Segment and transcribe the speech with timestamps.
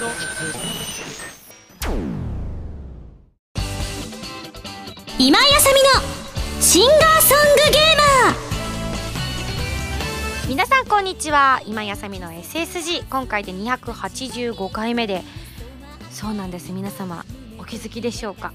[0.00, 0.12] 今井
[5.54, 10.48] あさみのシンガーソングゲーマー。
[10.48, 11.60] 皆さんこんにちは。
[11.66, 15.22] 今井あさみの SSG 今回で285回目で。
[16.10, 16.72] そうなんです。
[16.72, 17.26] 皆様
[17.58, 18.54] お気づきでしょうか？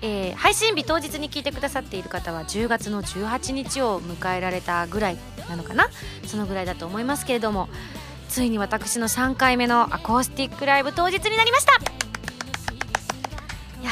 [0.00, 5.90] えー、配信日当日に聞いてくださっている方は10月の18日を迎えられたぐらいなのかな？
[6.24, 7.68] そのぐらいだと思いますけれども。
[8.30, 11.72] ついに私の3回目のアコースティックライブ当日になりました。
[11.72, 11.76] い
[13.84, 13.90] や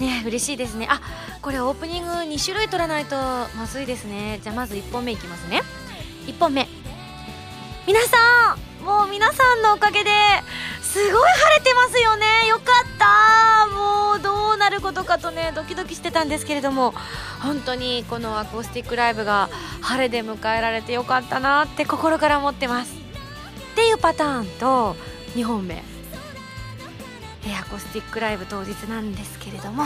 [0.00, 0.88] ね嬉しいですね。
[0.90, 1.00] あ
[1.40, 3.14] これオープニング2種類取らないと
[3.56, 4.40] まずいですね。
[4.42, 5.62] じゃあまず1本目いきますね。
[6.26, 6.66] 1本目。
[7.86, 10.10] 皆さんもう皆さんのおかげで
[10.82, 12.26] すごい晴れてますよね。
[12.48, 12.64] よかっ
[12.98, 13.06] た。
[13.72, 16.92] もうどうなることかとねドキドキしてたんですけれども
[17.40, 19.48] 本当にこのアコースティックライブが
[19.80, 23.05] 晴れで迎えられてよかったなって心から思ってます。
[23.86, 24.96] いうパターンと
[25.34, 25.82] 2本目。
[27.58, 29.84] アコースティックライブ当日なんですけれども。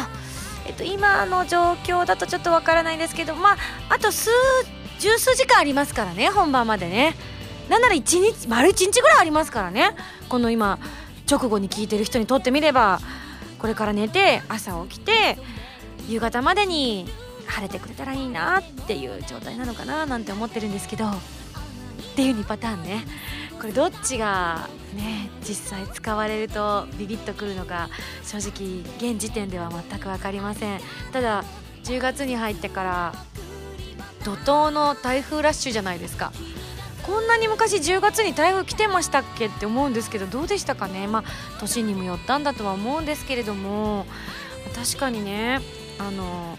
[0.67, 3.57] えっと、今の状況だとちょっとわからないんですけど、まあ、
[3.89, 4.31] あと数
[4.99, 7.15] 十数時間ありますからね本番までね。
[7.69, 9.95] なんなら1日丸1日ぐらいありますからね。
[10.29, 10.79] この今
[11.29, 13.01] 直後に聞いてる人にとってみれば
[13.59, 15.39] これから寝て朝起きて
[16.09, 17.09] 夕方までに
[17.47, 21.07] 晴れてくれたらいいなっていう状態なのかななんて思ってるんですけど。
[21.07, 23.05] っていう2パターンね。
[23.61, 27.91] これどっちがね実際使われるとビビッとくるのか
[28.25, 28.81] 正直
[29.13, 30.81] 現時点では全く分かりません。
[31.13, 31.45] ただ
[31.85, 33.15] 10月に入ってから
[34.25, 36.33] 怒涛の台風ラッシュじゃないですか。
[37.03, 41.07] こんなに昔10月に台風来てましたっけって思うんですけどどうでしたかね。
[41.07, 41.25] まあ
[41.59, 44.07] 年にもよったんだとは思うんですけれども
[44.75, 45.61] 確かにね
[45.99, 46.59] あの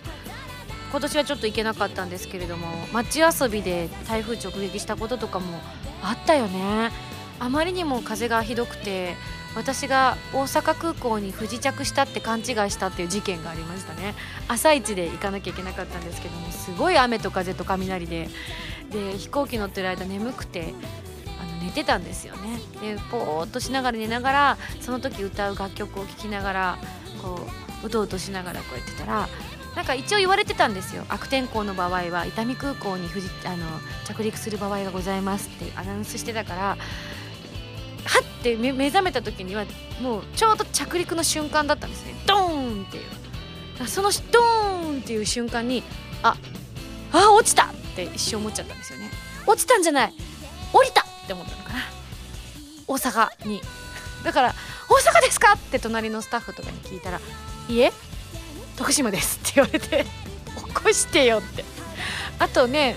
[0.91, 5.59] 今年はちょっと行けなかったんですけれども街遊びで台風直撃したこととかも
[6.03, 6.91] あったよね。
[7.39, 9.15] あまりにも風がひどくて
[9.55, 14.13] 私が大阪空港に不時着したって勘違いしたっていう事件がありましたね。
[14.47, 18.29] 朝一で行かなきゃいけなかったんですけどもすごい雨と風と雷で
[18.91, 20.73] で飛行機乗ってる間眠くて
[21.41, 22.59] あの寝てたんですよね。
[22.81, 26.77] でぽーっとしながら寝ながらその時歌う楽曲を聴きながら
[27.21, 27.47] こ
[27.83, 29.27] ううとうとしながらこうやってたら
[29.75, 31.05] なんか一応言われてたんですよ。
[31.09, 33.07] 悪天候の場合は伊丹空港に
[33.45, 33.65] あの
[34.05, 36.77] 着陸する場合がございますってアナウンスしてたからは
[38.19, 39.65] って目覚めた時には
[40.01, 42.15] もうちょうど着陸の瞬間だったんですね。
[42.27, 43.87] ドーンっていう。
[43.87, 45.83] そのドーンっていう瞬間に
[46.21, 46.35] あ
[47.13, 49.09] あ落ちたって一瞬思っちゃったんですよね。
[49.47, 50.13] 落ちたんじゃない。
[50.73, 51.79] 降りたって思ったのかな。
[52.87, 53.61] 大阪に。
[54.23, 54.55] だから
[54.87, 57.19] 「大阪ですか?」って隣のスタッフとかに聞いたら
[57.69, 57.91] 「いえ？
[58.77, 60.05] 徳島です」って言われて
[60.55, 61.65] 「起こしてよ」って。
[62.39, 62.95] あとね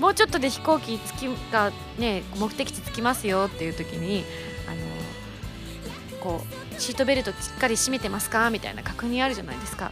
[0.00, 4.24] もうちょっとで飛行機着きがね目的地着きますよっていう時に
[4.68, 6.44] あのこ
[6.76, 9.90] うシートベルトしっかり締めてますかみたいな確認あるじゃないですか。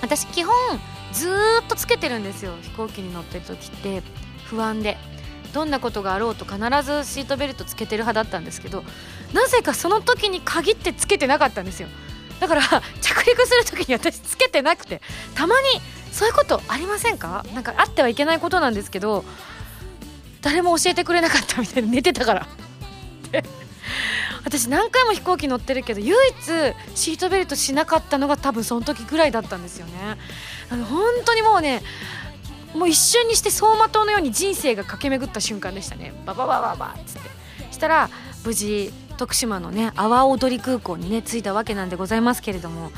[0.00, 0.54] 私基本
[1.12, 1.30] ず
[1.62, 4.02] っとつけてるんですよ飛行機に乗ってる時って。
[4.44, 4.96] 不安で。
[5.52, 8.84] どんなことがあろうと必ずシートベルトつけてる派だったんですけど
[9.32, 11.88] なぜかその時に限ってつけてなかったんですよ。
[12.40, 12.62] だから
[13.00, 15.00] 着陸する時に私つけてなくて
[15.34, 15.80] たまに
[16.12, 17.44] そういうことありませんか？
[17.54, 19.24] なんかあってはいけないことなんですけど
[20.42, 22.46] 誰も教えてくれなかったみたいな 寝てたから。
[24.44, 26.34] 私何回も飛行機乗ってるけど唯一
[26.94, 29.92] シートベルトしなかったのが多分その時ぐらいだったんですよね。
[30.70, 31.82] あの本当にもうね
[32.74, 36.14] もう一瞬にして走馬灯のように人生が駆け巡った瞬間でしたね。
[36.24, 37.30] バババババっつって
[37.72, 38.08] したら
[38.44, 42.90] 無事徳島のね阿波踊り空港にね着いたわけなんでございますけれども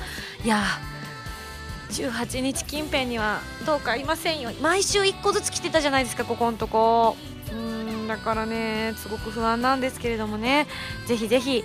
[0.45, 0.63] いや
[1.91, 4.51] 18日近辺にはどうかありませんよ。
[4.63, 7.17] 毎週1個ずつ来てたじゃないですかここのとこ。
[7.53, 10.67] うんだからねすごく不安なんですけれどもね。
[11.07, 11.65] ぜひぜひ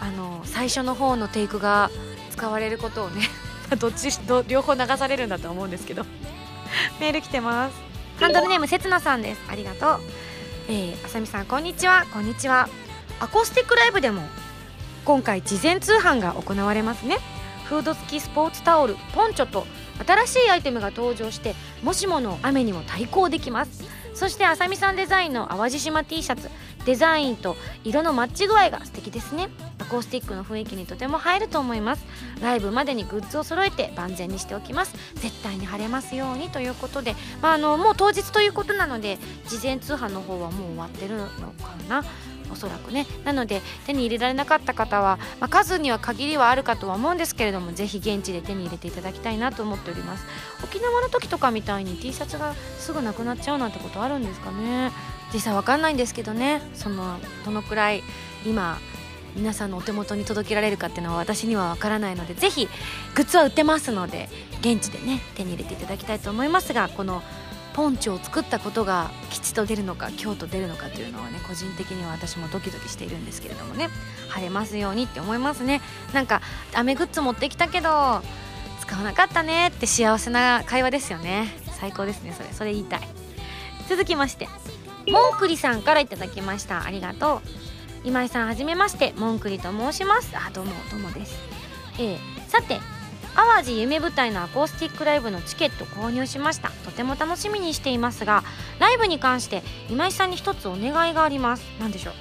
[0.00, 1.90] あの最初の方のテイクが
[2.30, 3.28] 使われることをね
[3.78, 4.08] どっち
[4.48, 6.06] 両方流されるんだと思うんですけど。
[6.98, 7.74] メール来てます。
[8.18, 9.40] ハンドルネームせつなさんです。
[9.48, 10.00] ありがとう。
[10.68, 12.06] えー、あさみさんこんにちは。
[12.12, 12.68] こんにちは。
[13.22, 14.20] アコースティックライブでも
[15.04, 17.18] 今回事前通販が行われますね。
[17.66, 19.64] フード付きスポーツタオルポンチョと
[20.04, 21.54] 新しいアイテムが登場して
[21.84, 23.84] もしもの雨にも対抗できます。
[24.14, 26.50] そしてあさみさんデザインの淡路島 T シャツ
[26.84, 29.50] デザインと色のマッチ具合が素敵ですね。
[29.78, 32.04] アコースティックの雰囲気にとても映えると思います。
[32.40, 34.94] ライブまでにグッズを揃えて万全にしておきます。
[35.14, 42.04] 絶対に晴れますようにということで、まあ、あのもう当日ということなので事前通販の方はもう終わってるのかな。
[42.52, 43.06] おそらくね。
[43.24, 50.24] なので手に入れられなかった方は、まあ、数には限りはあるかとは思うんですけれどもぜひ現地で手に入れていただきたいなと思っております。
[50.62, 54.92] 沖縄の時とかみたいに T シャツがすぐなくなっちゃうなんてことあるんですかね。
[55.32, 56.62] 実際わかんないんですけどね。
[56.74, 58.02] そのどのくらい
[58.44, 58.78] 今
[59.34, 62.68] 皆さんのお手元に届けられるかっていうのは私にはわからないのでぜひ
[63.14, 64.28] グッズは売ってますので
[64.60, 67.22] 現地でね手に入れていただきたいと思いますがこの
[67.74, 73.88] ポンチョを作ったことが吉と出るのか京と出るのかというのはね個人的には私もドキドキしているんですけれどもね。
[74.28, 75.80] 晴れますようにって思いますね。
[76.12, 76.40] なんか
[76.74, 78.22] 雨グッズ持ってきたけど
[78.80, 81.48] 使わなかったねって幸せな会話ですよね。
[81.78, 82.48] 最高ですねそれ。
[82.52, 83.00] それ言いたい。
[83.88, 84.48] 続きまして
[85.08, 86.84] モンクリさんから頂きました。
[86.84, 87.40] ありがとう。
[88.04, 89.12] 今井さんはじめまして。
[89.16, 90.32] モンクリと申します。
[90.36, 91.38] あどうもどうもです。
[91.98, 92.18] えー、
[92.48, 92.80] さて
[93.34, 96.70] 淡路夢舞台のアコースティックライブのチケット購入しました。
[96.84, 98.44] とても楽しみにしていますが
[98.78, 101.64] ライブに関して今井さんに一つお願いがあります。
[101.80, 102.14] 何でしょう。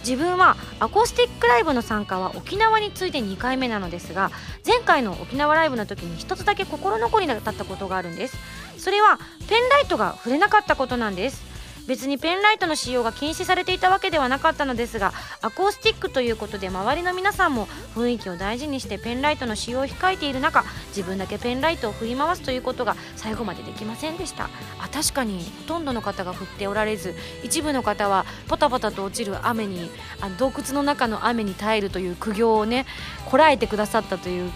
[0.00, 4.32] 自分はアコースティックライブの参加は沖縄に次いで2回目なのですが
[4.66, 8.36] 前回の沖縄ライブの時に一つだけ心残りだったことがあるんです。
[8.78, 9.18] それは
[9.48, 11.51] ペンライトが触れなかったことなんです。
[11.86, 24.48] 別にペンライトの使用が禁止されていたわけではなかったのですがアコースティックということで周りの皆さんも雰囲気を大事にしてペンライトの使用を控えている中自分だけペンライトを振り回すということが最後までできませんでした。
[24.80, 29.90] あ確かにほとんどの方が振っておられず一部の方はポタポタと落ちる雨に
[30.20, 32.86] あの洞窟の中の雨に耐えるという苦行をね
[33.26, 34.52] こらえてくださったという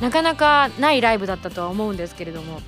[0.00, 2.60] なかなかないライブだったとは思うんですけれども。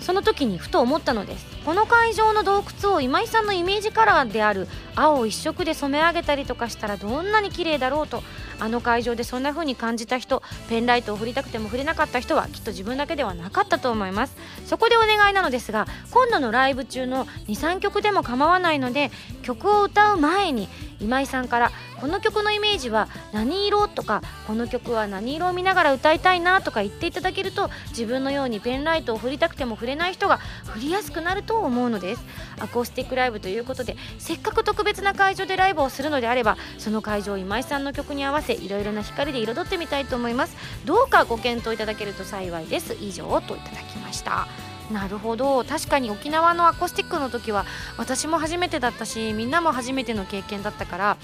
[0.00, 1.46] その時にふと思ったのです。
[1.64, 4.66] この会場の洞窟を今井さんのイメージカラーである
[4.96, 8.22] 青一色で染め上げたりとかしたらどんなに綺麗だろうと
[8.58, 14.36] あの会場でそんな風に感じた人ペンライトを振りたくても振れなかった人はきっと自分だけではなかったと思います。
[14.66, 19.10] そこでお願いなのですが今度のライブ中の23曲でも構わないので
[19.42, 20.68] 曲を歌う前に
[21.00, 32.22] 今井さんからこの曲のイメージは何色とかこの曲は何色を見ながら歌いたいなとか言っていただけると自分のようにペンライトを振りたくても振れない人が振りやすくなると思うのです。
[32.58, 40.56] アコースティックライブということでせっかく特別な会場でライブをするのであればその会場を今井さんの曲に合わせいろいろな光で彩ってみたいと思います。
[40.84, 42.96] どうかご検討いただけると幸いです。
[43.00, 44.69] 以上といただきました。
[44.90, 45.64] なるほど。
[45.64, 47.64] 確かに沖縄のアコースティックの時は
[47.96, 51.16] 私も初めてだったしみんなも初めての経験だったから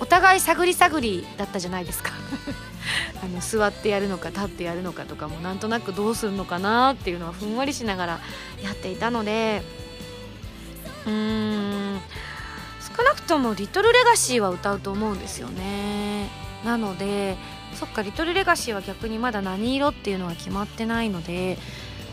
[0.00, 2.12] お互い探り探りだったじゃないですか。
[3.22, 8.20] あの座ってやるのか立ってやるのかとかもなんとなくどうするのかなっていうのはふんわりしながら
[8.62, 9.62] やっていたので。
[11.06, 12.00] うーん。
[12.96, 16.28] 少なくとも「リトルレガシーは歌うと思うんですよね。
[16.64, 17.36] なので
[17.74, 21.58] そっか「リトルレガシーは逆にまだ何色っていうのは決まってないので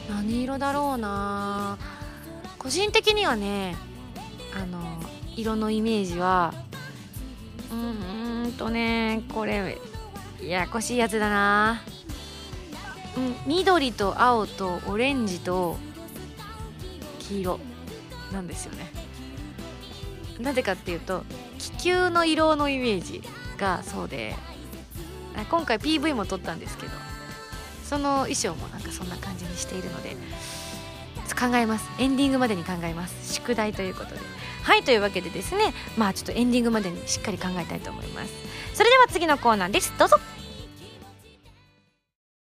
[0.10, 1.78] 何色だろうな。
[2.60, 3.75] 個人的にはね
[4.56, 4.80] あの
[5.36, 6.54] 色のイメージは
[7.72, 9.78] うーんとねこれ
[10.42, 11.81] ややこしいやつだな。
[13.18, 15.78] うん緑と青とオレンジと
[17.19, 17.60] 黄色
[18.31, 18.92] なんですよね。
[20.40, 21.24] なぜかっていうと
[21.60, 23.22] 気球の色のイメージ
[23.58, 24.36] がそうで
[25.50, 26.92] 今回 PV も撮ったんですけど
[27.88, 30.16] その衣装もなんかそんな感じにしているので
[31.36, 31.90] 考えます。
[32.00, 33.34] エンディングまでに考えます。
[33.34, 34.22] 宿題ということで。
[34.64, 35.74] はいというわけでですね。
[35.98, 38.34] まあちょっとエンディングまでにしっかり考えたいと思います。
[38.74, 39.94] それでは次のコーナーです。
[39.98, 40.18] どうぞ。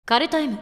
[0.05, 0.59] カルト M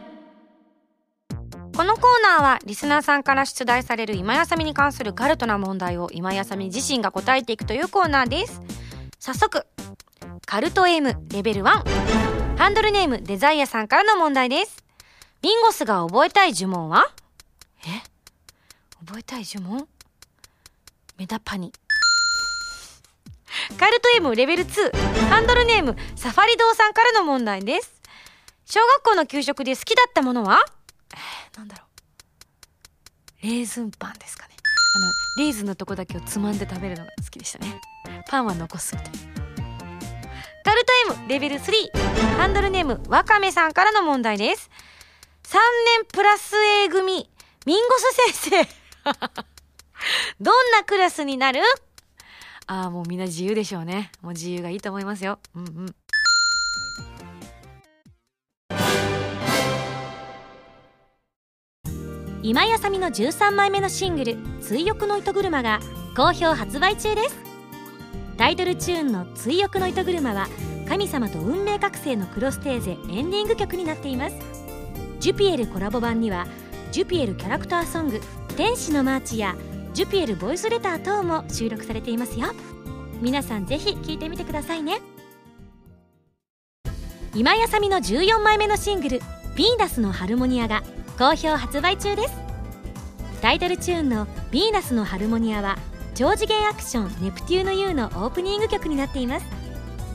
[1.75, 8.61] このコーナーはリスナーさんから出題される今やさみに関するカルトな問題を今やさみ自身が答えていくというコーナーです。
[9.17, 9.65] 早速
[10.45, 12.28] カルト M レベル1
[12.59, 14.83] ハンドルネームデザイアさんからの問題です。
[15.41, 17.09] ビンゴスが覚えたい呪文は？
[17.87, 18.03] え？
[19.05, 19.87] 覚えたい呪文？
[21.17, 21.71] メダパニ。
[23.77, 24.91] カルト M レベル2
[25.29, 28.01] ハンドルネームサファリ堂さんからの問題です。
[28.65, 30.59] 小学校の給食で好きだったものは？
[31.13, 31.85] えー、なんだろ
[33.41, 33.47] う。
[33.47, 34.55] レーズンパンですかね。
[34.95, 37.79] あの、レーズンのとこだけをつまんで食べるのが好きでしたね。
[38.27, 39.38] パンは残すみたいな。
[40.63, 41.71] カルト M レベル3
[42.37, 44.69] ハンドルネームわかめさんからの問題です。
[45.43, 45.57] 3
[45.97, 47.29] 年プラス A 組
[47.65, 48.69] ミンゴス先生。
[50.39, 51.61] どんなクラスになる？
[52.67, 54.11] ああもうみんな自由でしょうね。
[54.21, 55.39] もう自由がいいと思いますよ。
[55.55, 55.95] うんうん。
[62.41, 65.79] 今井麻美の13枚目のシングル「追憶の糸車」が
[66.15, 67.48] 好評発売中です。
[68.39, 70.47] タイトルチューンの「追憶の糸車」は
[70.87, 74.35] 神様と運命覚醒のクロステーゼエンディング曲になっています。
[75.19, 76.47] ジュピエルコラボ版には
[76.93, 78.21] ジュピエルキャラクターソング
[78.55, 79.57] 「天使のマーチ」や
[79.93, 82.47] ジュピエルボイスレター等も収録されていますよ。
[83.19, 85.01] 皆さんぜひ聴いてみてくださいね。
[87.35, 89.19] 今井麻美の14枚目のシングル
[89.55, 90.81] 「ヴィーナスのハルモニア」が
[91.17, 92.33] 好評発売中です。
[93.41, 95.77] タイトルチューンの「ヴィーナスのハルモニア」は
[96.19, 99.45] 超次元アクション「ネプテューヌ U」のオープニング曲になっています。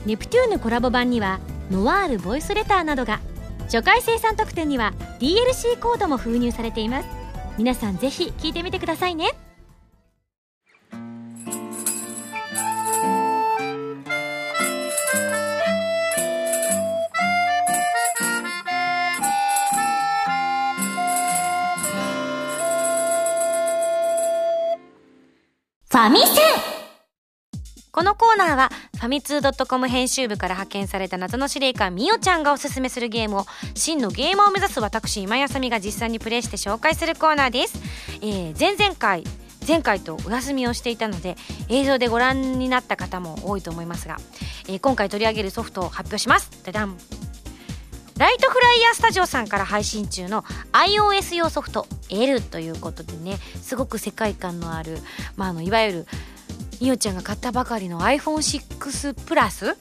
[0.05, 1.39] ネプテューヌコラボ版には
[1.71, 3.21] ノワールボイスレターなどが
[3.63, 7.07] 初回生産特典には DLC コードも封入されています。
[7.57, 9.31] 皆さんぜひ聴いてみてくださいね。
[25.95, 26.41] ファミセ
[27.93, 37.79] このコーナーはファミツー .com 編集部から派遣された謎の司令官みおちゃんがおすすめするゲームを真のゲーマーを目指す私今やさみが実際にプレイして紹介するコーナーです、
[38.21, 39.23] えー、前々回
[39.65, 41.37] 前回とお休みをしていたので
[41.69, 44.17] 映像でご覧になった方も多いと思いますが、
[44.67, 46.51] えー、今回取り上げるソフトを発表します。
[46.65, 47.24] ダダン。
[48.17, 54.99] ライトフライヤースタジオさんから配信中の iOS 用ソフト L ということでねすごく世界観のある、
[55.35, 56.07] まあ、あのいわゆる
[56.81, 59.77] みおちゃんが買ったばかりの iPhone6 プラス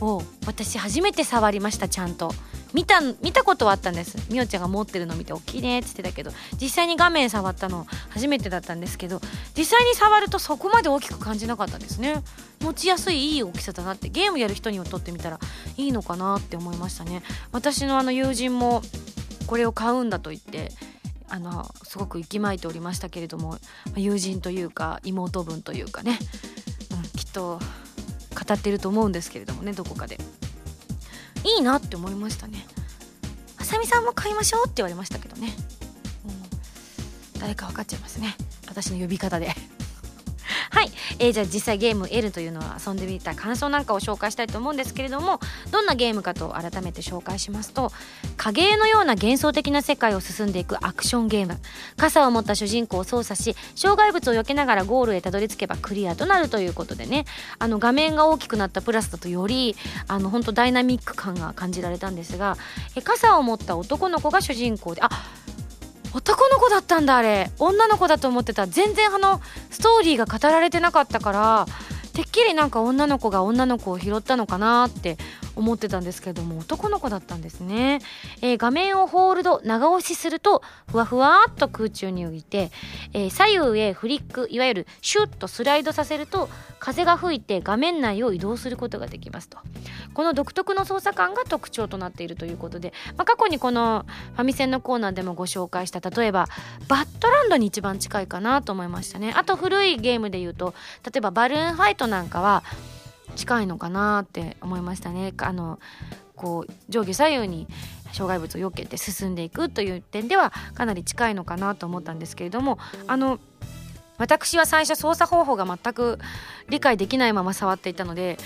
[0.00, 2.30] を私初めて触りましたちゃんと。
[2.76, 4.18] 見た見たことはあったんです。
[4.30, 6.30] みおちゃんが持ってるの見て大きいねって言ってたけど
[6.60, 9.22] 実際に画面触ったの初めてだったんですけど
[9.56, 12.22] 実際に触るとそこまで大きく感じなかったんですね。
[12.60, 15.40] 持ちやすいいい大きさだなってゲームやる人にとってみたら
[15.78, 17.22] いいのかなって思いましたね。
[17.50, 18.82] 私のあの友人も
[19.46, 20.70] これを買うんだと言って
[21.30, 23.56] あのすごく息巻いておりましたけれども
[23.96, 26.18] 友人というか妹分というかね、
[26.90, 30.18] うん、きっと語ってると思うんですけれどもねどこかで。
[31.46, 32.66] いいなって思いましたね。
[33.56, 35.54] あさみさんも買いましょうって言われましたけどね、
[37.34, 38.36] うん、誰か分かっちゃいますね。
[38.68, 39.54] 私の呼び方で。
[40.70, 47.92] はい、えー、じゃあ実際ゲーム L というのは遊んでみた感想なんかを紹介したいと思うんですけれどもどんなゲームかと改めて紹介しますと
[48.36, 51.58] 影絵のような幻想的な世界を進んでいくアクションゲーム。
[51.96, 57.24] 傘を持った主人公を操作し障害物を避けながらゴールへたどり着けばクリアとなるということでね。
[57.58, 59.76] あの画面が大きくなったプラスだとより
[60.08, 62.56] あの本当ダイナミック感が感じられたんですが
[62.94, 65.10] え傘を持った男の子が主人公であっ
[66.16, 67.50] 男の子だったんだあれ。
[67.58, 68.66] 女の子だと思ってた。
[68.66, 71.66] 全然あのストーリーが語られてなかったから
[72.14, 75.18] てっきりなんか女の子が女の子を拾ったのかなって
[75.56, 78.00] 思ってたんですけども男の子だったんですね、
[78.42, 82.70] えー、画面をホールド長押しするとふわふわっと空中に浮いて、
[83.12, 86.48] えー、左右へフリックいわゆるシュッとスライドさせると
[86.78, 89.58] 風が吹いて画面内を移動することができますと。
[90.14, 96.48] この独特の操作感が特徴となっているということで、まあ、過去にこのファミセンのコーナーでもご紹介した例えば
[96.88, 99.32] バッドランドに一番近いかなと思いましたね。
[99.36, 102.62] あと古いゲームで言うと例えばバルーンファイトなんかは
[103.36, 105.32] 近いのかなって思いましたね。
[105.38, 105.78] あの
[106.34, 107.66] こう上下左右に
[108.12, 113.38] 障害物を避けて進んでいくという点ではかなり近いのかなと思ったんですけれどもあの
[114.18, 116.18] 私は最初操作方法が全く
[116.68, 118.38] 理解できないまま触っていたので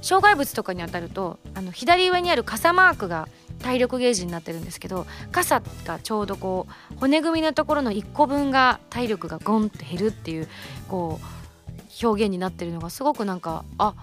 [0.00, 3.28] 障害物とかに当たるとあの左上にある傘マークが
[3.60, 10.48] 体力ゲージになってるんですけど傘がちょうどこう骨組みのところの1個分が体力がゴンって減るっていう
[10.88, 13.94] こう表現になってるのがすごくなんかあっ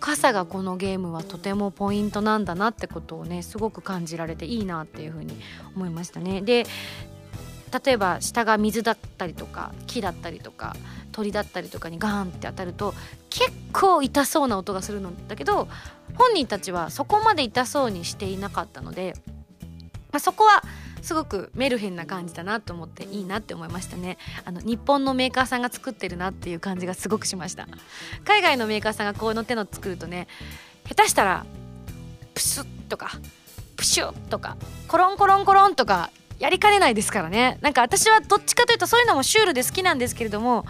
[0.00, 5.38] 傘がこのゲームはとてもポイントなんだなってことをねすごく感じられていいなっていうふうに
[5.76, 6.40] 思いましたね。
[6.40, 6.64] で
[7.84, 10.74] 例えば下が水だったりとか木だったりとか
[11.12, 12.94] 鳥だったりとかにガーンって当たると
[13.28, 15.68] 結構痛そうな音がするんだけど
[16.14, 19.14] 本人たちはそこまで痛そうにしていなかったので、
[20.10, 20.62] まあ、そこは
[21.02, 24.18] すごくメルヘンな感じだなと思っていいなって思いましたね。
[24.44, 27.66] あの日本のメーカーさんが作ってるなっていう感じがすごくしました。
[28.24, 30.28] 海外のメーカーさんがこの手の作るとね
[30.86, 31.46] 下手したら
[32.34, 33.12] プスッとか
[33.76, 34.56] プシュッとか
[34.88, 37.58] コロンコロンコロンとかやりかねないですからね。
[37.60, 40.64] なんか私はどっちかというとそういうのもシュールで好きなんですけれども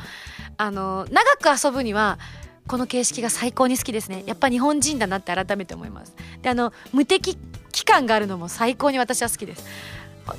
[0.57, 2.19] あの長く遊ぶには
[2.67, 4.23] この形式が最高に好きですね。
[4.27, 6.15] やっぱ日本人だなって改めて思います。
[6.43, 7.37] であの無敵
[7.73, 9.65] 期間があるのも最高に私は好きです。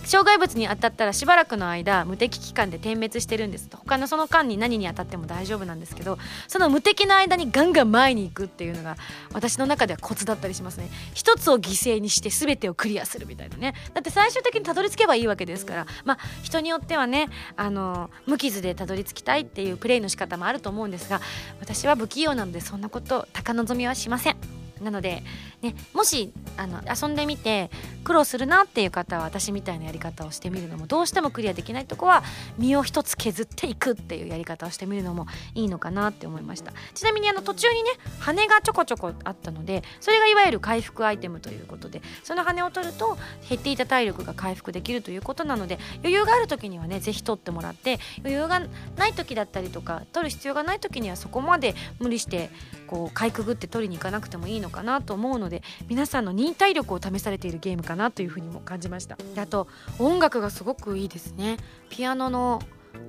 [0.06, 3.70] 障害物に当たったらしばらくの間無敵期間で点滅してるんです。
[3.72, 6.18] 他のその間に何に当たっても大丈夫なんですけど
[6.48, 8.98] その無敵の間にガンガン前に行くっていうのが
[9.34, 10.90] 私の中ではコツだったりしますね。
[11.14, 13.74] 一つを犠牲にして全てをクリアするみたいなね。
[13.94, 15.86] だって最終的にたどり着けばいいわけですから。
[16.06, 21.22] まあ人によってはねあの無傷でたどり着きたいっていうプレイの仕方もあると思うんですが
[21.60, 24.61] 私は不器用なのでそんなこと高望みはしません。
[24.82, 25.24] なので、
[25.62, 27.70] ね、もしあの遊んでみて
[28.04, 32.24] 苦労するなっていう方は私みたいなやり方をしてみるのもどうしてもクリアできないとこは
[32.58, 36.74] 身を一つ削っていくっていうやり方をしてみるのもいいのかなって思いました。
[36.94, 48.62] ちなみにあの途中にね羽がちょこちょこあったのでそれがいわゆる回復アイテムということでその羽を取ると減っていた体力が回復できるということなので余裕がある時にはね是非取ってもらって余裕が
[48.98, 52.50] ない時だったりとか取る必要がない時にはそこまで無理して
[52.92, 59.16] こうかいくぐって取りに行かなくてもいいのかなと思うので皆さんの忍耐力を試されているゲームかなというふうにも感じました。
[59.34, 61.56] であと音楽がすごくいいですね。
[61.90, 62.62] ピアノの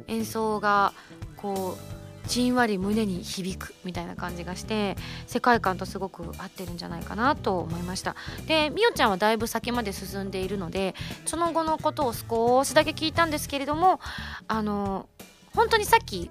[0.07, 0.93] 演奏が
[1.37, 4.97] こうじんわり胸に響くみたいな感じがして
[5.27, 8.15] 世界観とすごく合ってるんじゃないかなと思いました。
[8.47, 10.95] でみおちゃんはだいぶ先まで進んでいるので
[11.27, 13.99] その後のことを少しだけ聞いたんですけれども
[14.47, 15.09] あの
[15.57, 16.31] 本当にさっき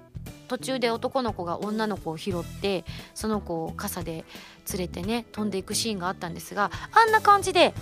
[0.52, 4.26] 途中で男の子が女の子を拾ってその子を傘で
[4.70, 7.72] 連れてね飛んでいくシーンがあったんですがあんな感じで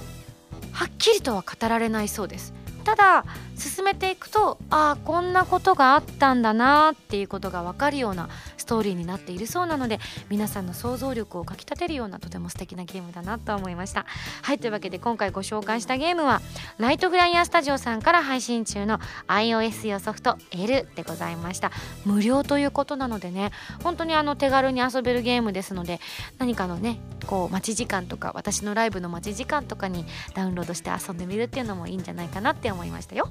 [0.70, 2.54] はっきりとは語られないそうです。
[2.84, 3.25] ただ
[3.56, 14.06] 進めていくとああこんなことがあったんだなっていうことが分かるようなストーリーになっているそうなので皆さんの想像力をかきたてるようなとても素敵なゲームだなと思いました。
[14.42, 16.40] はいというわけで今回ご紹介したゲームは
[16.78, 21.70] ライトフライヤースタジオさんから配信中の iOS 用ソフト L でございました。
[22.04, 23.50] 無料ということなのでね
[23.82, 26.00] 本当にあの手軽に遊べるゲームですので
[26.38, 33.30] 何かのねこう待ち時間とか私のライブの待ち時間とかにダウンロードして遊んでみるっていうのもいいんじゃないかなって思いましたよ。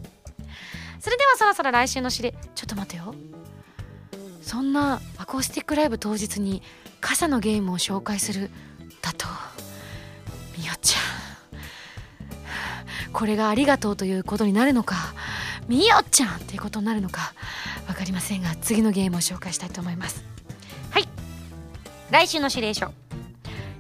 [1.00, 3.16] それではそろそろ来週の指令ちょっと待てよ。
[4.42, 6.62] そんなアコースティックライブ当日に
[7.02, 8.50] 傘のゲームを紹介する
[9.02, 9.26] だと。
[10.58, 11.02] みよちゃん。
[13.14, 14.96] これがありがとうということになるのか。
[15.68, 17.34] みよちゃんっていうことになるのか。
[17.88, 20.24] 分かりませんが次のゲームを紹介したいと思います。
[20.92, 21.08] はい。
[22.12, 22.92] 来週の指令書。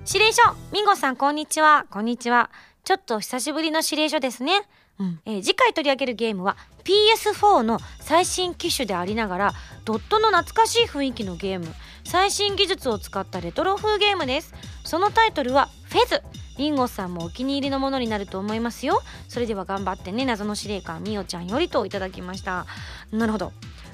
[0.07, 0.41] 指令書。
[0.71, 1.85] ミンゴさんこんにちは。
[1.89, 2.49] こんにちは。
[2.83, 4.61] ちょっと久しぶりの指令書ですね。
[5.00, 5.20] うん。
[5.25, 9.53] えー、次回取り上げるゲームは PS4 の最新機種でありながら
[9.86, 11.74] ドットの懐かしい雰囲気のゲーム。
[12.03, 14.53] 最新技術を使ったレトロ風ゲームです。
[14.84, 16.22] そのタイトルはフェズ。
[16.58, 19.01] リンゴさんもお気に入りのものになると思いますよ。
[19.29, 22.65] それでは頑張ってね謎の司令官みおちゃんよりといただきました。
[23.13, 23.53] なるほど。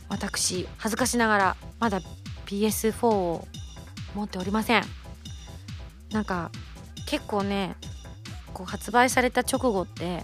[0.09, 2.01] 私恥ずかしながらまだ
[2.47, 3.47] PS4 を
[4.15, 4.83] 持っておりません。
[6.11, 6.49] なんか
[7.05, 7.75] 結構ね
[8.53, 10.23] こう発売された直後って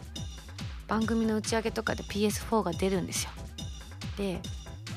[0.92, 3.30] 番組の打ち上げとかで PS4 が出るんですよ。
[4.18, 4.42] で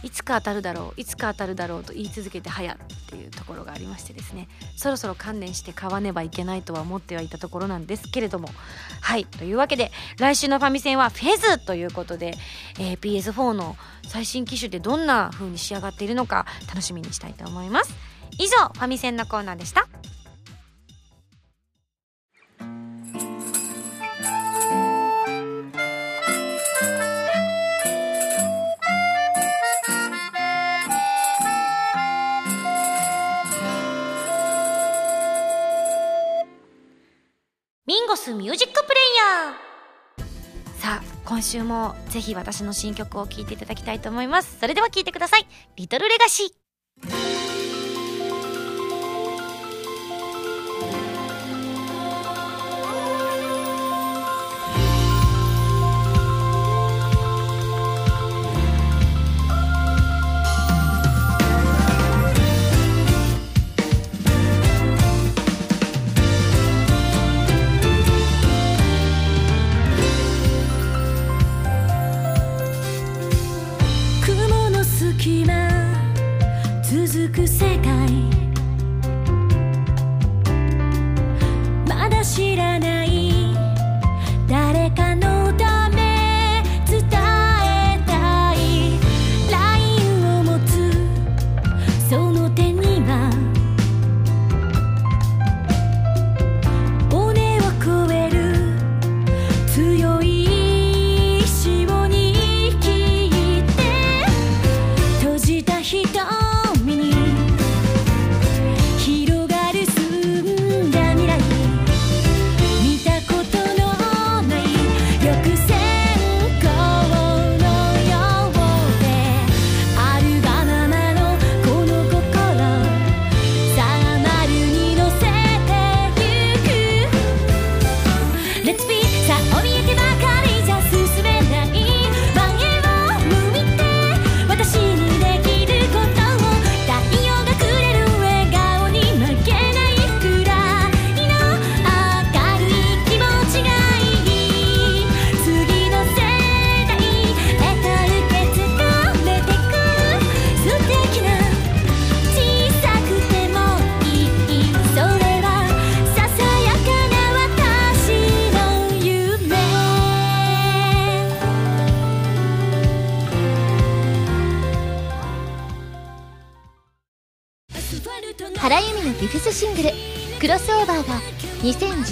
[0.02, 2.76] いつか当たるだろういつか当たるだろうと言い続けて早っ
[3.08, 4.48] ていうところがありましてですね。
[4.76, 8.48] そろそろ観念して買わねばいけないとは思ってはいたところなんですけれども。
[9.02, 12.34] はいというわけで来週のファミセンはフェズということで、
[12.80, 13.76] えー、PS4 の
[14.08, 17.94] 最新機種でどんな風に仕上がっているのか楽しみにしたいと思います。
[18.40, 19.86] 以上ファミセンのコーナーでした。
[38.04, 44.58] ンゴスミュージックプレイヤーさあ今週もぜひ私の新曲を聴いていただきたいと思います。
[44.60, 45.46] それでは聴いてください。
[45.76, 46.63] リトルレガシー
[77.28, 78.33] く世界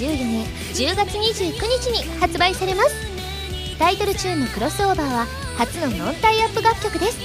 [0.03, 2.95] 2014年10月29日に発売されます。
[3.79, 7.17] タイトルチューンの「クロスオーバー」は初のノンタイアップ楽曲です。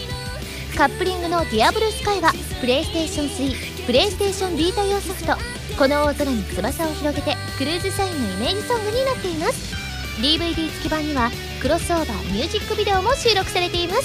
[0.76, 5.36] カップリングの「ディアブルスカイはプレイステーション3プレイステーションビータ用ソフト
[5.76, 9.74] 「この大空に翼を広げて」クルーズサインのイメージソングになっています。
[10.20, 14.04] DVD 付き版にはクロスオーバーミュージックビデオも収録されています。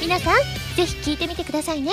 [0.00, 0.36] 皆さん
[0.76, 1.92] ぜひ聴いてみてくださいね。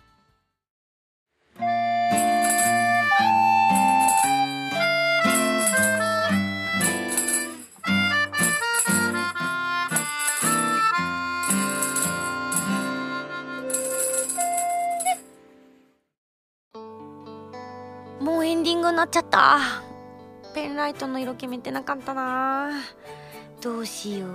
[19.01, 19.57] なっちゃった。
[20.53, 22.69] ペンライトの色決めてなかったな。
[23.59, 24.29] どうしよう。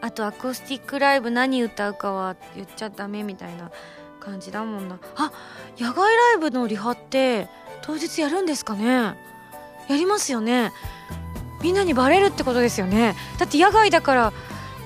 [0.00, 3.70] あとアコースティックライブ何歌うかは言っちゃダメみたいな
[4.18, 4.98] 感じだもんな。
[5.16, 5.32] あ
[5.78, 7.50] 野外ライブのリハって
[7.82, 8.86] 当日やるんですかね。
[8.86, 9.16] や
[9.90, 10.72] りますよね。
[11.62, 13.14] みんなにバレるってことですよね。
[13.38, 14.32] だって野外だから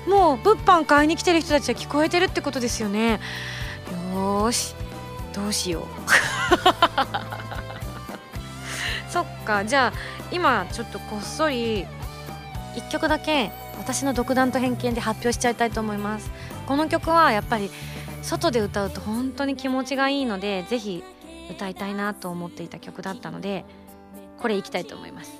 [0.09, 3.21] もう物販買いに来てる人たちは聞こえてるってことですよね。
[4.13, 4.75] よし。
[5.33, 5.85] どうしよう。
[9.11, 9.65] そっか。
[9.65, 9.93] じゃあ
[10.31, 11.85] 今ちょっとこっそり
[12.75, 16.31] 1曲だけ私の独断と偏見で発表しちゃいたいと思います。
[16.65, 17.69] この曲はやっぱり
[18.21, 21.03] 外で歌うと本当に気持ちがいいのでぜひ
[21.49, 23.65] 歌いたいなと思っていた曲だったので
[24.39, 25.33] これいきたいと思います。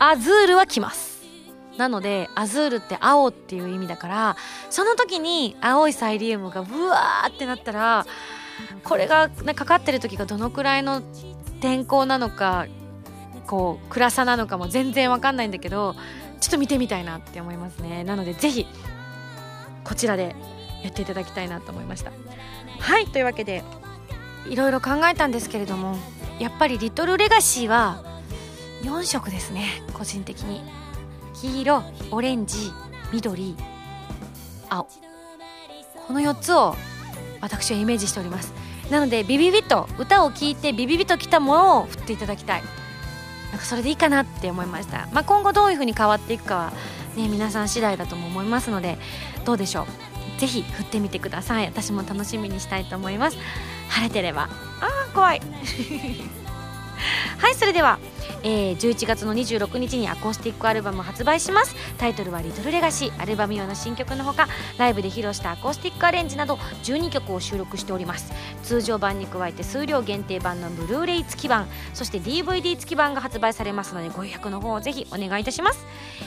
[0.00, 1.20] アズールは来ます。
[1.78, 4.36] なのでアズールって青っていう意味だから
[4.68, 8.06] その時に青いサイリウムがブワーってなったら
[8.84, 11.02] これが、かかってる時がどのくらいの
[11.60, 12.66] 天候なのか
[13.46, 15.94] こう暗さなのかも全然わかんないんだけど
[16.40, 18.04] ちょっと見てみたいなって思いますね。
[18.04, 18.66] なのでぜひ
[19.84, 20.34] こちらで
[20.82, 22.12] やっていただきたいなと思いました。
[22.78, 23.62] はいというわけで
[24.48, 25.96] いろいろ考えたんですけれども
[26.38, 28.02] やっぱりリトルレガシーは
[28.82, 30.62] 4色ですね個人的に。
[31.40, 32.70] 黄色オレンジ
[33.12, 33.56] 緑
[34.68, 34.86] 青。
[36.06, 36.76] この4つを
[37.40, 38.52] 私はイメージしております。
[38.90, 42.62] なのでビビビと歌を聴いてビビビときたものを振っていただきたい。
[43.50, 46.72] なんかそれでいいかなって思いました、まあ、今後どういうふうに変わっていくかは
[47.16, 48.96] ね皆さん次第だとも思いますので
[49.44, 49.86] どうでしょう。
[50.40, 51.66] ぜひ振ってみてください。
[51.66, 53.36] 私も楽しみにしたいと思います。
[53.88, 54.48] 晴れてれば。
[54.80, 55.42] あー怖い。
[57.40, 57.98] はいそれでは
[58.42, 61.74] えー、11月の26日にアコースティックアルバム発売します。
[61.98, 64.48] タイトルは「リトルレガシー」アルバム用の新曲のほか
[64.78, 68.32] ライブで披露したアコースティックアレンジなど12曲を収録しております。
[68.62, 75.84] 通常版に加えて数量限定版のブルーレイ付き版そして DVD 付き版が発売されますのでご予約の方をぜひお願いいたします、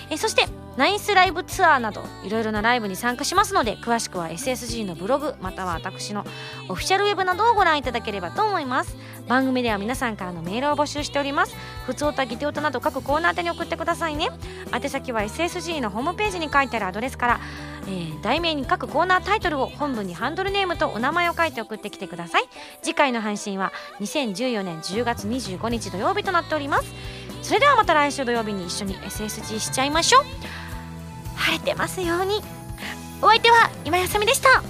[0.09, 0.45] えー、そして
[0.75, 6.25] ナイスライブツアーなどいろいろなライブに参加しますので詳しくは SSG のブログまたは私の
[6.67, 8.97] オフィシャルウェブなどをご覧いただければと思います。
[9.27, 11.55] 番組では皆さんからのメールを募集しております。
[11.85, 14.29] 普通歌ギテオタなど各コーナー宛に送ってくださいね。
[14.73, 17.39] 宛先は SSG のホームページに書いてあるアドレスから、
[17.87, 22.43] えー、題名に各コーナータイトルを本文にハンドルネームとお名前を書いて送ってきてください。
[22.81, 26.93] 次回の配信は2014年10月25日土曜日となっております。
[27.41, 30.23] それではまた来週土曜日に一緒に SSG しちゃいましょう。
[31.35, 32.41] 晴れてますように。
[33.21, 34.61] お相手は今やさみでした。